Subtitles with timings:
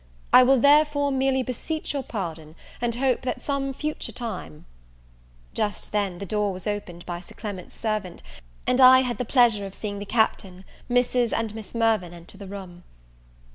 [0.33, 4.65] I will, therefore, merely beseech your pardon, and hope that some future time"
[5.53, 8.23] Just then the door was opened by Sir Clement's servant,
[8.65, 11.31] and I had the pleasure of seeing the Captain, Mrs.
[11.33, 12.83] and Miss Mirvan, enter the room.